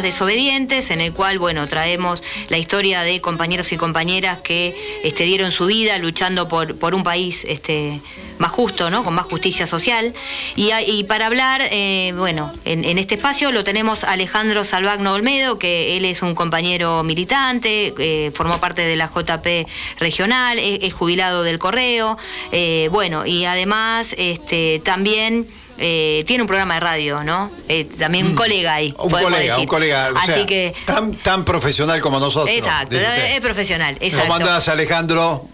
desobedientes, 0.00 0.90
en 0.90 1.02
el 1.02 1.12
cual, 1.12 1.38
bueno, 1.38 1.68
traemos 1.68 2.22
la 2.48 2.56
historia 2.56 3.02
de 3.02 3.20
compañeros 3.20 3.72
y 3.72 3.76
compañeras 3.76 4.38
que 4.38 4.74
este, 5.04 5.24
dieron 5.24 5.50
su 5.50 5.66
vida 5.66 5.98
luchando 5.98 6.48
por, 6.48 6.78
por 6.78 6.94
un 6.94 7.04
país 7.04 7.44
este, 7.46 8.00
más 8.42 8.52
justo, 8.52 8.90
¿no? 8.90 9.04
Con 9.04 9.14
más 9.14 9.24
justicia 9.26 9.66
social. 9.66 10.12
Y, 10.56 11.04
para 11.04 11.26
hablar, 11.26 11.62
eh, 11.70 12.12
bueno, 12.16 12.52
en, 12.64 12.98
este 12.98 13.14
espacio 13.14 13.52
lo 13.52 13.64
tenemos 13.64 14.04
Alejandro 14.04 14.64
Salvagno 14.64 15.14
Olmedo, 15.14 15.58
que 15.58 15.96
él 15.96 16.04
es 16.04 16.20
un 16.20 16.34
compañero 16.34 17.02
militante, 17.02 17.94
eh, 17.98 18.30
formó 18.34 18.58
parte 18.58 18.82
de 18.82 18.96
la 18.96 19.06
JP 19.06 19.66
regional, 19.98 20.58
es, 20.58 20.92
jubilado 20.92 21.42
del 21.42 21.58
correo, 21.58 22.18
eh, 22.50 22.88
bueno, 22.92 23.24
y 23.24 23.46
además 23.46 24.14
este, 24.18 24.82
también 24.84 25.46
eh, 25.78 26.22
tiene 26.26 26.42
un 26.42 26.46
programa 26.46 26.74
de 26.74 26.80
radio, 26.80 27.24
¿no? 27.24 27.50
Eh, 27.68 27.84
también 27.98 28.26
un 28.26 28.32
mm. 28.32 28.36
colega 28.36 28.74
ahí. 28.74 28.94
Un 28.98 29.10
colega, 29.10 29.58
un 29.58 29.66
colega. 29.66 30.10
Así 30.16 30.46
que. 30.46 30.74
Tan, 30.84 31.14
tan 31.14 31.44
profesional 31.44 32.00
como 32.00 32.20
nosotros. 32.20 32.54
Exacto, 32.56 32.96
es 32.96 33.40
profesional. 33.40 33.96
Exacto. 34.00 34.26
¿Cómo 34.28 34.34
andás, 34.36 34.68
Alejandro? 34.68 35.48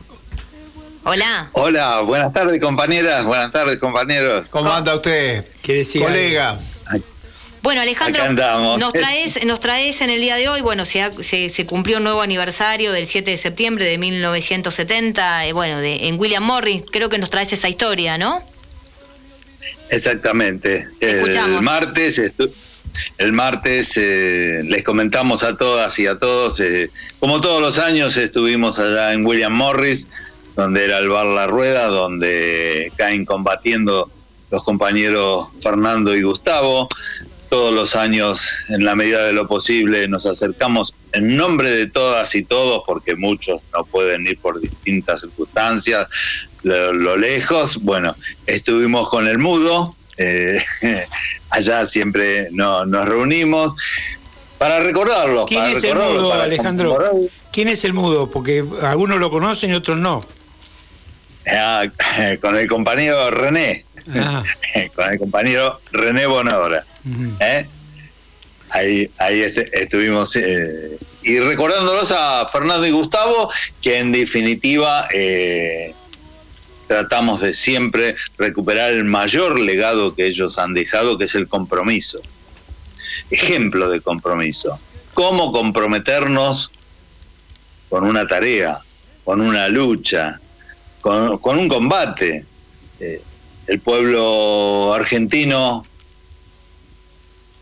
Hola. 1.04 1.48
Hola, 1.52 2.00
buenas 2.02 2.32
tardes, 2.32 2.60
compañeras. 2.60 3.24
Buenas 3.24 3.52
tardes, 3.52 3.78
compañeros. 3.78 4.48
¿Cómo 4.50 4.72
anda 4.72 4.94
usted? 4.94 5.44
¿Qué 5.62 5.74
decía? 5.74 6.06
Colega. 6.06 6.58
Bueno, 7.62 7.80
Alejandro, 7.80 8.78
nos 8.78 8.92
traes, 8.92 9.44
nos 9.44 9.60
traes 9.60 10.00
en 10.00 10.10
el 10.10 10.20
día 10.20 10.36
de 10.36 10.48
hoy, 10.48 10.60
bueno, 10.60 10.84
se, 10.84 11.10
se, 11.22 11.66
cumplió 11.66 11.98
un 11.98 12.04
nuevo 12.04 12.22
aniversario 12.22 12.92
del 12.92 13.06
7 13.06 13.32
de 13.32 13.36
septiembre 13.36 13.84
de 13.84 13.98
1970, 13.98 15.46
eh, 15.46 15.52
bueno, 15.52 15.78
de, 15.78 16.08
en 16.08 16.18
William 16.18 16.42
Morris, 16.42 16.84
creo 16.90 17.08
que 17.08 17.18
nos 17.18 17.30
traes 17.30 17.52
esa 17.52 17.68
historia, 17.68 18.16
¿no? 18.16 18.42
Exactamente. 19.90 20.86
El 21.00 21.60
martes, 21.60 22.20
el 23.18 23.32
martes 23.32 23.96
eh, 23.96 24.60
les 24.64 24.82
comentamos 24.84 25.42
a 25.42 25.56
todas 25.56 25.98
y 25.98 26.06
a 26.06 26.16
todos, 26.18 26.60
eh, 26.60 26.90
como 27.18 27.40
todos 27.40 27.60
los 27.60 27.78
años 27.78 28.16
estuvimos 28.16 28.78
allá 28.78 29.12
en 29.12 29.26
William 29.26 29.52
Morris, 29.52 30.06
donde 30.58 30.84
era 30.84 30.98
el 30.98 31.08
bar 31.08 31.24
La 31.24 31.46
Rueda, 31.46 31.86
donde 31.86 32.92
caen 32.96 33.24
combatiendo 33.24 34.10
los 34.50 34.64
compañeros 34.64 35.46
Fernando 35.62 36.16
y 36.16 36.22
Gustavo. 36.22 36.88
Todos 37.48 37.72
los 37.72 37.94
años, 37.94 38.50
en 38.68 38.84
la 38.84 38.96
medida 38.96 39.24
de 39.24 39.32
lo 39.32 39.46
posible, 39.46 40.08
nos 40.08 40.26
acercamos 40.26 40.94
en 41.12 41.36
nombre 41.36 41.70
de 41.70 41.86
todas 41.86 42.34
y 42.34 42.42
todos, 42.42 42.82
porque 42.84 43.14
muchos 43.14 43.62
no 43.72 43.84
pueden 43.84 44.26
ir 44.26 44.36
por 44.38 44.60
distintas 44.60 45.20
circunstancias, 45.20 46.08
lo, 46.64 47.16
lejos. 47.16 47.80
Bueno, 47.80 48.16
estuvimos 48.46 49.08
con 49.08 49.28
el 49.28 49.38
mudo, 49.38 49.94
eh, 50.16 50.60
allá 51.50 51.86
siempre 51.86 52.48
no, 52.50 52.84
nos 52.84 53.08
reunimos 53.08 53.76
para 54.58 54.80
recordarlo. 54.80 55.46
¿Quién 55.46 55.66
es 55.66 55.84
el 55.84 55.94
mudo, 55.94 56.32
Alejandro? 56.32 56.98
¿Quién 57.52 57.68
es 57.68 57.84
el 57.84 57.92
mudo? 57.92 58.28
Porque 58.28 58.64
algunos 58.82 59.20
lo 59.20 59.30
conocen 59.30 59.70
y 59.70 59.74
otros 59.74 59.98
no. 59.98 60.20
Ah, 61.50 61.84
con 62.40 62.56
el 62.56 62.68
compañero 62.68 63.30
René. 63.30 63.84
Ah. 64.14 64.42
con 64.94 65.10
el 65.10 65.18
compañero 65.18 65.80
René 65.92 66.26
Bonora. 66.26 66.84
¿eh? 67.40 67.66
Ahí, 68.70 69.10
ahí 69.18 69.42
este, 69.42 69.70
estuvimos. 69.82 70.36
Eh, 70.36 70.98
y 71.22 71.38
recordándolos 71.40 72.12
a 72.12 72.48
Fernando 72.50 72.86
y 72.86 72.90
Gustavo, 72.90 73.50
que 73.82 73.98
en 73.98 74.12
definitiva 74.12 75.08
tratamos 76.86 77.40
de 77.40 77.54
siempre 77.54 78.16
recuperar 78.38 78.90
el 78.90 79.04
mayor 79.04 79.60
legado 79.60 80.14
que 80.14 80.26
ellos 80.26 80.58
han 80.58 80.74
dejado, 80.74 81.18
que 81.18 81.24
es 81.24 81.34
el 81.34 81.46
compromiso. 81.46 82.20
Ejemplo 83.30 83.90
de 83.90 84.00
compromiso. 84.00 84.78
Cómo 85.14 85.52
comprometernos 85.52 86.70
con 87.88 88.04
una 88.04 88.26
tarea, 88.26 88.78
con 89.24 89.40
una 89.40 89.68
lucha, 89.68 90.40
con, 91.40 91.58
un 91.58 91.68
combate. 91.68 92.44
Eh, 93.00 93.22
el 93.66 93.80
pueblo 93.80 94.92
argentino 94.94 95.86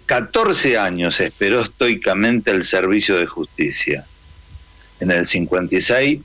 14 0.06 0.78
años 0.78 1.20
esperó 1.20 1.60
estoicamente 1.60 2.50
el 2.50 2.64
servicio 2.64 3.16
de 3.16 3.26
justicia. 3.26 4.04
En 5.00 5.10
el 5.10 5.26
56, 5.26 6.20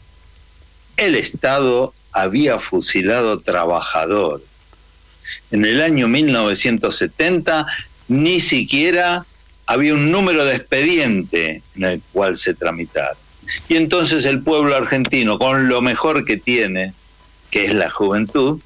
el 0.97 1.15
Estado 1.15 1.93
había 2.11 2.59
fusilado 2.59 3.39
trabajadores. 3.39 4.45
En 5.51 5.65
el 5.65 5.81
año 5.81 6.07
1970 6.07 7.65
ni 8.07 8.39
siquiera 8.39 9.25
había 9.65 9.93
un 9.93 10.11
número 10.11 10.45
de 10.45 10.55
expediente 10.55 11.61
en 11.75 11.83
el 11.83 12.01
cual 12.11 12.37
se 12.37 12.53
tramitara. 12.53 13.15
Y 13.67 13.75
entonces 13.75 14.25
el 14.25 14.41
pueblo 14.41 14.75
argentino, 14.75 15.37
con 15.37 15.67
lo 15.67 15.81
mejor 15.81 16.23
que 16.25 16.37
tiene, 16.37 16.93
que 17.51 17.65
es 17.65 17.73
la 17.73 17.89
juventud, 17.89 18.59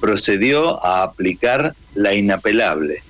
procedió 0.00 0.84
a 0.84 1.02
aplicar 1.02 1.74
la 1.94 2.14
inapelable, 2.14 3.02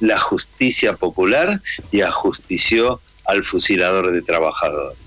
la 0.00 0.18
justicia 0.18 0.94
popular 0.94 1.60
y 1.90 2.02
ajustició 2.02 3.00
al 3.24 3.44
fusilador 3.44 4.12
de 4.12 4.22
trabajadores. 4.22 4.98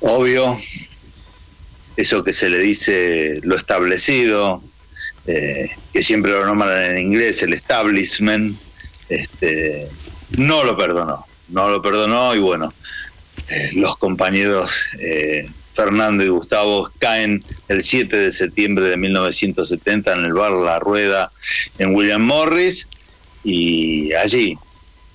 Obvio, 0.00 0.58
eso 1.96 2.22
que 2.22 2.32
se 2.32 2.48
le 2.48 2.58
dice 2.58 3.40
lo 3.42 3.56
establecido, 3.56 4.62
eh, 5.26 5.70
que 5.92 6.02
siempre 6.02 6.30
lo 6.30 6.46
nombran 6.46 6.92
en 6.92 6.98
inglés, 6.98 7.42
el 7.42 7.52
establishment, 7.52 8.56
este, 9.08 9.88
no 10.36 10.64
lo 10.64 10.76
perdonó, 10.76 11.24
no 11.48 11.68
lo 11.68 11.82
perdonó 11.82 12.34
y 12.34 12.38
bueno, 12.38 12.72
eh, 13.48 13.70
los 13.74 13.96
compañeros 13.96 14.72
eh, 15.00 15.48
Fernando 15.76 16.24
y 16.24 16.28
Gustavo 16.28 16.90
caen 16.98 17.44
el 17.68 17.84
7 17.84 18.16
de 18.16 18.32
septiembre 18.32 18.86
de 18.86 18.96
1970 18.96 20.12
en 20.12 20.24
el 20.24 20.32
bar 20.32 20.52
La 20.52 20.80
Rueda 20.80 21.30
en 21.78 21.94
William 21.94 22.22
Morris 22.22 22.88
y 23.44 24.12
allí 24.14 24.58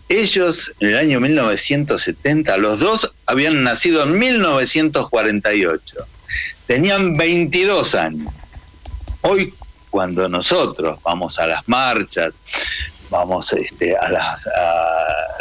ellos 0.07 0.73
en 0.81 0.89
el 0.89 0.97
año 0.97 1.19
1970, 1.21 2.57
los 2.57 2.79
dos 2.79 3.11
habían 3.25 3.63
nacido 3.63 4.03
en 4.03 4.19
1948 4.19 6.05
tenían 6.71 7.17
22 7.17 7.95
años. 7.95 8.33
Hoy, 9.21 9.53
cuando 9.89 10.29
nosotros 10.29 10.99
vamos 11.03 11.37
a 11.37 11.47
las 11.47 11.67
marchas, 11.67 12.33
vamos 13.11 13.53
este, 13.53 13.95
a, 13.95 14.09
las, 14.09 14.49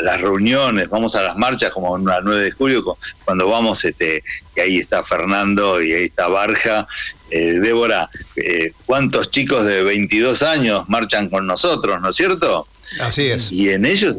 las 0.01 0.21
reuniones, 0.21 0.91
vamos 0.91 1.15
a 1.15 1.23
las 1.23 1.37
marchas 1.37 1.73
como 1.73 1.97
en 1.97 2.05
la 2.05 2.21
9 2.21 2.45
de 2.45 2.51
julio, 2.51 2.99
cuando 3.25 3.49
vamos, 3.49 3.85
este, 3.85 4.23
que 4.55 4.61
ahí 4.61 4.79
está 4.79 5.03
Fernando 5.03 5.81
y 5.81 5.93
ahí 5.93 6.05
está 6.05 6.29
Barja. 6.29 6.87
Eh, 7.31 7.61
Débora, 7.61 8.11
eh, 8.37 8.73
¿cuántos 8.85 9.31
chicos 9.31 9.65
de 9.65 9.85
22 9.85 10.43
años 10.43 10.89
marchan 10.89 11.31
con 11.31 11.47
nosotros, 11.47 12.01
no 12.03 12.11
es 12.11 12.17
cierto? 12.17 12.67
Así 13.01 13.27
es. 13.27 13.53
Y 13.53 13.71
en 13.71 13.87
ellos 13.87 14.17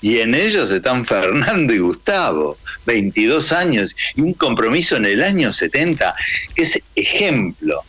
y 0.00 0.20
en 0.20 0.34
ellos 0.34 0.70
están 0.70 1.04
Fernando 1.04 1.74
y 1.74 1.78
Gustavo, 1.78 2.56
22 2.86 3.52
años, 3.52 3.94
y 4.14 4.22
un 4.22 4.32
compromiso 4.32 4.96
en 4.96 5.04
el 5.04 5.22
año 5.22 5.52
70, 5.52 6.14
que 6.54 6.62
es 6.62 6.82
ejemplo. 6.94 7.82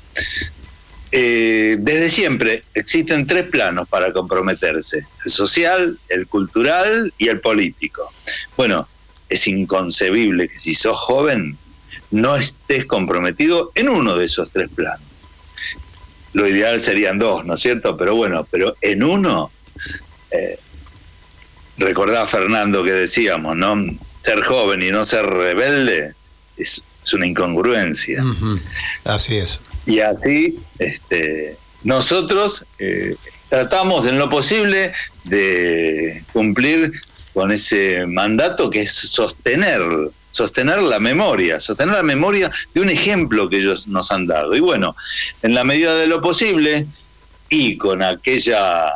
Eh, 1.14 1.76
desde 1.80 2.10
siempre 2.10 2.64
existen 2.74 3.28
tres 3.28 3.48
planos 3.50 3.88
para 3.90 4.14
comprometerse, 4.14 5.06
el 5.26 5.32
social, 5.32 6.00
el 6.08 6.28
cultural 6.28 7.14
y 7.18 7.28
el 7.28 7.42
político. 7.42 8.10
Bueno, 8.56 8.88
es 9.28 9.46
inconcebible 9.48 10.48
que 10.48 10.58
si 10.58 10.74
sos 10.74 10.98
joven 10.98 11.58
no 12.12 12.36
estés 12.36 12.86
comprometido 12.86 13.72
en 13.76 13.90
uno 13.90 14.16
de 14.16 14.26
esos 14.26 14.52
tres 14.52 14.70
planos. 14.74 15.06
Lo 16.34 16.48
ideal 16.48 16.82
serían 16.82 17.20
dos, 17.20 17.46
¿no 17.46 17.56
es 17.56 17.60
cierto? 17.60 17.98
Pero 17.98 18.16
bueno, 18.16 18.48
pero 18.50 18.76
en 18.82 19.04
uno 19.04 19.52
eh, 20.32 20.58
recordaba 21.78 22.28
Fernando 22.28 22.84
que 22.84 22.92
decíamos, 22.94 23.58
¿no? 23.58 23.76
Ser 24.22 24.44
joven 24.44 24.84
y 24.84 24.92
no 24.92 25.04
ser 25.04 25.26
rebelde 25.26 26.14
es, 26.58 26.84
una 27.14 27.26
incongruencia. 27.26 28.24
Así 29.04 29.36
es. 29.36 29.60
Y 29.86 30.00
así, 30.00 30.60
este, 30.80 31.58
nosotros 31.84 32.66
eh, 32.80 33.16
tratamos 33.50 34.08
en 34.08 34.18
lo 34.18 34.30
posible 34.30 34.94
de 35.24 36.24
cumplir 36.32 36.92
con 37.34 37.52
ese 37.52 38.06
mandato 38.06 38.70
que 38.70 38.82
es 38.82 38.92
sostener, 38.92 39.82
sostener 40.32 40.82
la 40.82 41.00
memoria, 41.00 41.60
sostener 41.60 41.96
la 41.96 42.04
memoria 42.04 42.52
de 42.74 42.82
un 42.82 42.90
ejemplo 42.90 43.50
que 43.50 43.58
ellos 43.58 43.88
nos 43.88 44.12
han 44.12 44.28
dado. 44.28 44.56
Y 44.56 44.60
bueno, 44.60 44.96
en 45.42 45.56
la 45.56 45.64
medida 45.64 45.96
de 45.96 46.08
lo 46.08 46.22
posible 46.22 46.86
y 47.50 47.78
con 47.78 48.02
aquella 48.04 48.94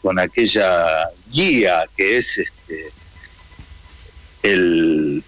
con 0.00 0.18
aquella 0.18 1.08
guía 1.30 1.84
que 1.96 2.16
es 2.16 2.38
este, 2.38 2.92
el 4.42 5.22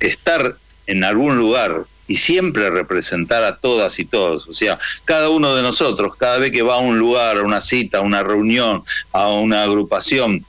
estar 0.00 0.56
en 0.86 1.04
algún 1.04 1.36
lugar 1.36 1.84
y 2.06 2.16
siempre 2.16 2.70
representar 2.70 3.44
a 3.44 3.56
todas 3.56 3.98
y 3.98 4.04
todos. 4.04 4.48
O 4.48 4.54
sea, 4.54 4.78
cada 5.04 5.28
uno 5.28 5.54
de 5.54 5.62
nosotros, 5.62 6.16
cada 6.16 6.38
vez 6.38 6.52
que 6.52 6.62
va 6.62 6.76
a 6.76 6.78
un 6.78 6.98
lugar, 6.98 7.38
a 7.38 7.42
una 7.42 7.60
cita, 7.60 7.98
a 7.98 8.02
una 8.02 8.22
reunión, 8.22 8.82
a 9.12 9.28
una 9.30 9.62
agrupación, 9.64 10.44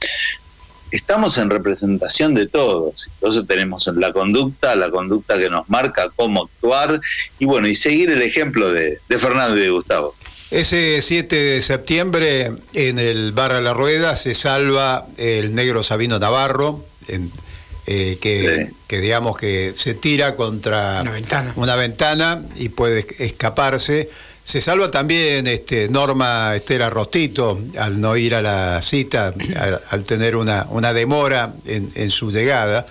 estamos 0.90 1.38
en 1.38 1.50
representación 1.50 2.34
de 2.34 2.46
todos. 2.46 3.08
Entonces 3.14 3.46
tenemos 3.46 3.86
la 3.94 4.12
conducta, 4.12 4.74
la 4.76 4.90
conducta 4.90 5.38
que 5.38 5.50
nos 5.50 5.68
marca 5.68 6.08
cómo 6.14 6.44
actuar 6.44 7.00
y 7.38 7.44
bueno, 7.44 7.68
y 7.68 7.74
seguir 7.74 8.10
el 8.10 8.22
ejemplo 8.22 8.72
de, 8.72 8.98
Fernando 9.08 9.56
y 9.56 9.62
de 9.62 9.70
Gustavo. 9.70 10.14
Ese 10.50 11.02
7 11.02 11.36
de 11.36 11.62
septiembre 11.62 12.52
en 12.72 12.98
el 12.98 13.32
Bar 13.32 13.52
a 13.52 13.60
la 13.60 13.74
Rueda 13.74 14.16
se 14.16 14.34
salva 14.34 15.06
el 15.18 15.54
negro 15.54 15.82
Sabino 15.82 16.18
Navarro, 16.18 16.82
eh, 17.90 18.18
que, 18.20 18.70
que, 18.86 19.00
digamos 19.00 19.38
que 19.38 19.72
se 19.74 19.94
tira 19.94 20.36
contra 20.36 21.00
una 21.56 21.74
ventana. 21.74 22.42
y 22.56 22.68
puede 22.68 23.06
escaparse. 23.18 24.10
Se 24.44 24.60
salva 24.60 24.90
también 24.90 25.46
este, 25.46 25.88
Norma 25.88 26.54
Estera 26.54 26.90
Rostito 26.90 27.58
al 27.78 27.98
no 27.98 28.14
ir 28.18 28.34
a 28.34 28.42
la 28.42 28.82
cita, 28.82 29.32
al, 29.90 30.04
tener 30.04 30.36
una, 30.36 30.66
una 30.68 30.92
demora 30.92 31.54
en, 31.64 32.10
su 32.10 32.30
llegada. 32.30 32.84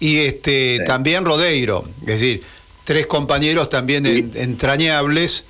Y 0.00 0.20
este, 0.20 0.80
también 0.86 1.26
Rodeiro, 1.26 1.86
es 2.00 2.06
decir, 2.06 2.42
tres 2.84 3.06
compañeros 3.06 3.68
también 3.68 4.06
entrañables 4.34 5.44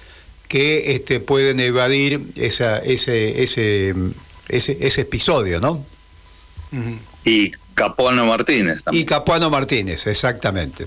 que 0.48 0.96
este, 0.96 1.20
pueden 1.20 1.60
evadir 1.60 2.20
esa, 2.34 2.78
ese, 2.78 3.44
ese, 3.44 3.94
ese, 4.48 5.00
episodio, 5.00 5.60
¿no? 5.60 5.84
Y 7.24 7.52
Capuano 7.78 8.26
Martínez 8.26 8.82
también. 8.82 9.02
Y 9.02 9.06
Capuano 9.06 9.50
Martínez, 9.50 10.06
exactamente. 10.06 10.86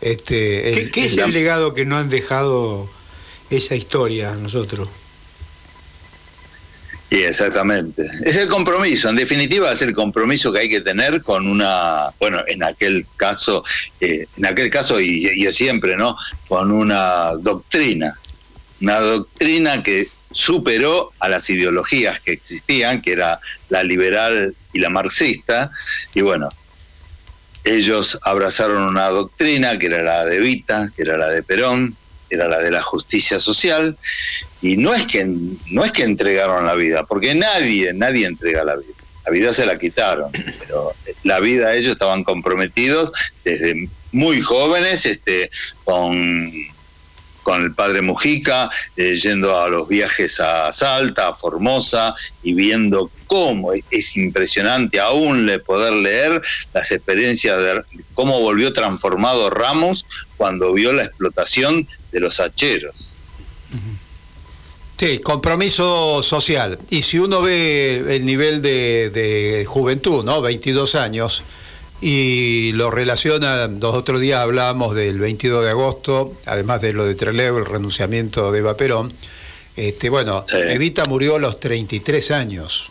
Este, 0.00 0.90
¿Qué, 0.92 1.04
es 1.04 1.16
el 1.16 1.32
legado 1.32 1.72
que 1.72 1.84
no 1.84 1.96
han 1.96 2.10
dejado 2.10 2.88
esa 3.50 3.74
historia 3.74 4.32
a 4.32 4.36
nosotros. 4.36 4.88
Sí, 7.10 7.22
exactamente. 7.22 8.06
Es 8.24 8.36
el 8.36 8.48
compromiso, 8.48 9.08
en 9.08 9.16
definitiva 9.16 9.70
es 9.70 9.82
el 9.82 9.92
compromiso 9.92 10.52
que 10.52 10.60
hay 10.60 10.68
que 10.68 10.80
tener 10.80 11.22
con 11.22 11.46
una, 11.46 12.08
bueno, 12.18 12.40
en 12.46 12.64
aquel 12.64 13.06
caso, 13.16 13.62
eh, 14.00 14.26
en 14.36 14.46
aquel 14.46 14.70
caso 14.70 15.00
y, 15.00 15.28
y 15.28 15.52
siempre, 15.52 15.96
¿no? 15.96 16.16
Con 16.48 16.72
una 16.72 17.32
doctrina, 17.38 18.18
una 18.80 18.98
doctrina 19.00 19.82
que 19.82 20.08
superó 20.34 21.12
a 21.20 21.28
las 21.28 21.48
ideologías 21.48 22.20
que 22.20 22.32
existían, 22.32 23.00
que 23.00 23.12
era 23.12 23.40
la 23.68 23.82
liberal 23.82 24.54
y 24.72 24.80
la 24.80 24.90
marxista, 24.90 25.70
y 26.12 26.20
bueno, 26.20 26.48
ellos 27.64 28.18
abrazaron 28.22 28.82
una 28.82 29.08
doctrina 29.08 29.78
que 29.78 29.86
era 29.86 30.02
la 30.02 30.26
de 30.26 30.40
Vita, 30.40 30.90
que 30.94 31.02
era 31.02 31.16
la 31.16 31.28
de 31.28 31.42
Perón, 31.42 31.96
era 32.28 32.48
la 32.48 32.58
de 32.58 32.70
la 32.70 32.82
justicia 32.82 33.38
social, 33.38 33.96
y 34.60 34.76
no 34.76 34.92
es 34.92 35.06
que, 35.06 35.24
no 35.70 35.84
es 35.84 35.92
que 35.92 36.02
entregaron 36.02 36.66
la 36.66 36.74
vida, 36.74 37.04
porque 37.04 37.34
nadie, 37.34 37.94
nadie 37.94 38.26
entrega 38.26 38.64
la 38.64 38.76
vida. 38.76 38.92
La 39.24 39.32
vida 39.32 39.52
se 39.54 39.64
la 39.64 39.78
quitaron, 39.78 40.30
pero 40.32 40.92
la 41.22 41.40
vida 41.40 41.74
ellos 41.74 41.92
estaban 41.92 42.24
comprometidos 42.24 43.10
desde 43.42 43.88
muy 44.12 44.42
jóvenes, 44.42 45.06
este, 45.06 45.50
con 45.84 46.52
con 47.44 47.62
el 47.62 47.72
padre 47.72 48.02
Mujica, 48.02 48.70
eh, 48.96 49.16
yendo 49.22 49.60
a 49.60 49.68
los 49.68 49.86
viajes 49.86 50.40
a 50.40 50.72
Salta, 50.72 51.28
a 51.28 51.34
Formosa, 51.34 52.16
y 52.42 52.54
viendo 52.54 53.10
cómo 53.28 53.72
es, 53.72 54.16
impresionante 54.16 54.98
aún 54.98 55.46
le 55.46 55.60
poder 55.60 55.92
leer 55.92 56.42
las 56.72 56.90
experiencias 56.90 57.58
de 57.62 57.82
cómo 58.14 58.40
volvió 58.40 58.72
transformado 58.72 59.50
Ramos 59.50 60.06
cuando 60.36 60.72
vio 60.72 60.92
la 60.92 61.04
explotación 61.04 61.86
de 62.10 62.20
los 62.20 62.40
hacheros. 62.40 63.16
Sí, 64.96 65.18
compromiso 65.18 66.22
social. 66.22 66.78
Y 66.90 67.02
si 67.02 67.18
uno 67.18 67.42
ve 67.42 68.16
el 68.16 68.24
nivel 68.24 68.62
de, 68.62 69.10
de 69.10 69.64
juventud, 69.66 70.24
¿no? 70.24 70.40
22 70.40 70.94
años, 70.94 71.42
y 72.00 72.72
lo 72.72 72.90
relaciona, 72.90 73.66
los 73.68 73.94
otros 73.94 74.20
días 74.20 74.40
hablábamos 74.40 74.94
del 74.94 75.18
22 75.18 75.64
de 75.64 75.70
agosto, 75.70 76.32
además 76.46 76.82
de 76.82 76.92
lo 76.92 77.04
de 77.06 77.14
Trelew, 77.14 77.58
el 77.58 77.66
renunciamiento 77.66 78.52
de 78.52 78.58
Eva 78.58 78.76
Perón. 78.76 79.12
Este, 79.76 80.10
bueno, 80.10 80.44
Evita 80.52 81.04
murió 81.06 81.36
a 81.36 81.38
los 81.38 81.58
33 81.60 82.30
años. 82.30 82.90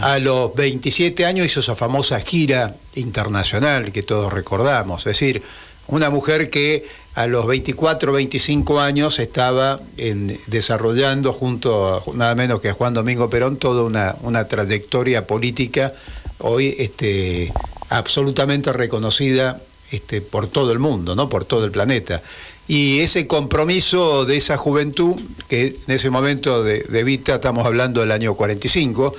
A 0.00 0.18
los 0.20 0.54
27 0.54 1.24
años 1.26 1.46
hizo 1.46 1.58
esa 1.58 1.74
famosa 1.74 2.20
gira 2.20 2.76
internacional 2.94 3.90
que 3.90 4.04
todos 4.04 4.32
recordamos. 4.32 5.00
Es 5.00 5.18
decir, 5.18 5.42
una 5.88 6.10
mujer 6.10 6.48
que 6.48 6.86
a 7.14 7.26
los 7.26 7.46
24, 7.46 8.12
25 8.12 8.80
años 8.80 9.18
estaba 9.18 9.80
en, 9.96 10.38
desarrollando 10.46 11.32
junto 11.32 11.96
a 11.96 12.02
nada 12.14 12.34
menos 12.36 12.60
que 12.60 12.68
a 12.68 12.74
Juan 12.74 12.94
Domingo 12.94 13.28
Perón 13.30 13.56
toda 13.56 13.82
una, 13.82 14.14
una 14.22 14.46
trayectoria 14.46 15.26
política 15.26 15.92
hoy 16.38 16.74
este, 16.78 17.52
absolutamente 17.96 18.72
reconocida 18.72 19.60
este, 19.90 20.20
por 20.20 20.48
todo 20.48 20.72
el 20.72 20.78
mundo, 20.78 21.14
¿no? 21.14 21.28
por 21.28 21.44
todo 21.44 21.64
el 21.64 21.70
planeta. 21.70 22.22
Y 22.66 23.00
ese 23.00 23.26
compromiso 23.26 24.24
de 24.24 24.36
esa 24.36 24.56
juventud, 24.56 25.14
que 25.48 25.76
en 25.86 25.94
ese 25.94 26.10
momento 26.10 26.64
de, 26.64 26.80
de 26.80 27.04
Vita 27.04 27.36
estamos 27.36 27.66
hablando 27.66 28.00
del 28.00 28.10
año 28.10 28.34
45, 28.34 29.14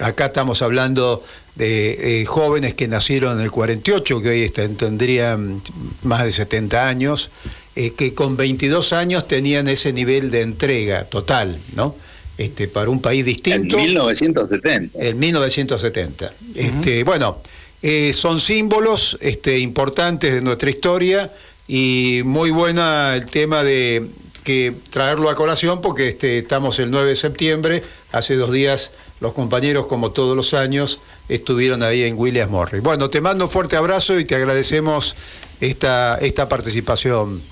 acá 0.00 0.26
estamos 0.26 0.62
hablando 0.62 1.22
de 1.54 2.22
eh, 2.22 2.26
jóvenes 2.26 2.74
que 2.74 2.88
nacieron 2.88 3.38
en 3.38 3.44
el 3.44 3.50
48, 3.50 4.22
que 4.22 4.28
hoy 4.28 4.50
tendrían 4.50 5.62
más 6.02 6.24
de 6.24 6.32
70 6.32 6.88
años, 6.88 7.30
eh, 7.76 7.92
que 7.92 8.12
con 8.14 8.36
22 8.36 8.92
años 8.92 9.28
tenían 9.28 9.68
ese 9.68 9.92
nivel 9.92 10.30
de 10.30 10.42
entrega 10.42 11.04
total, 11.04 11.58
¿no? 11.74 11.94
Este, 12.38 12.68
para 12.68 12.90
un 12.90 13.00
país 13.00 13.24
distinto. 13.24 13.78
En 13.78 13.84
1970. 13.84 14.98
En 14.98 15.18
1970. 15.18 16.32
este, 16.54 17.04
bueno, 17.04 17.38
eh, 17.82 18.12
son 18.12 18.40
símbolos 18.40 19.18
este, 19.20 19.58
importantes 19.58 20.32
de 20.32 20.40
nuestra 20.40 20.70
historia 20.70 21.32
y 21.68 22.22
muy 22.24 22.50
buena 22.50 23.14
el 23.14 23.26
tema 23.26 23.62
de 23.62 24.06
que 24.44 24.72
traerlo 24.90 25.28
a 25.28 25.34
colación 25.34 25.82
porque 25.82 26.08
este, 26.08 26.38
estamos 26.38 26.78
el 26.78 26.90
9 26.90 27.10
de 27.10 27.16
septiembre, 27.16 27.82
hace 28.12 28.36
dos 28.36 28.52
días 28.52 28.92
los 29.20 29.32
compañeros 29.32 29.86
como 29.86 30.12
todos 30.12 30.36
los 30.36 30.54
años 30.54 31.00
estuvieron 31.28 31.82
ahí 31.82 32.04
en 32.04 32.16
Williams 32.16 32.50
Morris. 32.50 32.82
Bueno, 32.82 33.10
te 33.10 33.20
mando 33.20 33.46
un 33.46 33.50
fuerte 33.50 33.76
abrazo 33.76 34.18
y 34.18 34.24
te 34.24 34.36
agradecemos 34.36 35.16
esta, 35.60 36.18
esta 36.18 36.48
participación. 36.48 37.42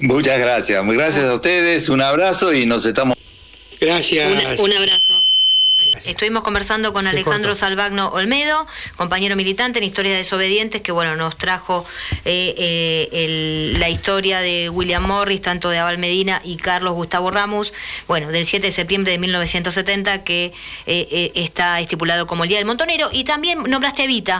Muchas 0.00 0.38
gracias, 0.38 0.82
muy 0.82 0.96
gracias 0.96 1.26
a 1.26 1.34
ustedes, 1.34 1.88
un 1.88 2.02
abrazo 2.02 2.52
y 2.52 2.66
nos 2.66 2.84
estamos... 2.84 3.16
Gracias. 3.80 4.58
un 4.58 4.72
abrazo. 4.72 5.29
Estuvimos 5.96 6.42
conversando 6.42 6.92
con 6.92 7.06
Alejandro 7.06 7.54
Salvagno 7.54 8.08
Olmedo, 8.08 8.66
compañero 8.96 9.36
militante 9.36 9.78
en 9.78 9.84
Historia 9.84 10.12
de 10.12 10.18
Desobedientes, 10.18 10.80
que 10.80 10.92
bueno, 10.92 11.16
nos 11.16 11.36
trajo 11.36 11.86
eh, 12.24 12.54
eh, 13.12 13.74
la 13.78 13.88
historia 13.88 14.40
de 14.40 14.70
William 14.70 15.02
Morris, 15.02 15.42
tanto 15.42 15.68
de 15.70 15.78
Abel 15.78 15.98
Medina 15.98 16.40
y 16.44 16.56
Carlos 16.56 16.94
Gustavo 16.94 17.30
Ramos, 17.30 17.72
bueno, 18.06 18.28
del 18.28 18.46
7 18.46 18.66
de 18.66 18.72
septiembre 18.72 19.12
de 19.12 19.18
1970, 19.18 20.24
que 20.24 20.52
eh, 20.86 21.32
está 21.34 21.80
estipulado 21.80 22.26
como 22.26 22.44
el 22.44 22.48
Día 22.48 22.58
del 22.58 22.66
Montonero, 22.66 23.08
y 23.12 23.24
también 23.24 23.62
nombraste 23.64 24.02
a 24.02 24.04
Evita. 24.04 24.20